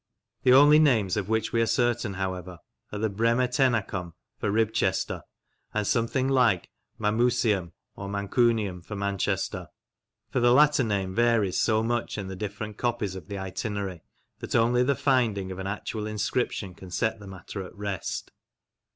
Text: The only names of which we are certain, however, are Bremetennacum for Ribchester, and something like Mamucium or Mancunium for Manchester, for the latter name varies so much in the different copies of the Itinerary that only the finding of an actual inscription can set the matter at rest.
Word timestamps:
The 0.41 0.51
only 0.53 0.79
names 0.79 1.15
of 1.15 1.29
which 1.29 1.53
we 1.53 1.61
are 1.61 1.67
certain, 1.67 2.15
however, 2.15 2.57
are 2.91 2.97
Bremetennacum 3.07 4.13
for 4.39 4.49
Ribchester, 4.49 5.21
and 5.75 5.85
something 5.85 6.27
like 6.27 6.71
Mamucium 6.97 7.73
or 7.95 8.09
Mancunium 8.09 8.81
for 8.83 8.95
Manchester, 8.95 9.67
for 10.31 10.39
the 10.39 10.53
latter 10.53 10.83
name 10.83 11.13
varies 11.13 11.59
so 11.59 11.83
much 11.83 12.17
in 12.17 12.29
the 12.29 12.35
different 12.35 12.77
copies 12.77 13.13
of 13.13 13.27
the 13.27 13.37
Itinerary 13.37 14.01
that 14.39 14.55
only 14.55 14.81
the 14.81 14.95
finding 14.95 15.51
of 15.51 15.59
an 15.59 15.67
actual 15.67 16.07
inscription 16.07 16.73
can 16.73 16.89
set 16.89 17.19
the 17.19 17.27
matter 17.27 17.61
at 17.63 17.75
rest. 17.75 18.31